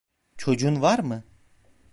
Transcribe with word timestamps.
Çocuğun 0.37 0.81
var 0.81 0.99
mı? 0.99 1.23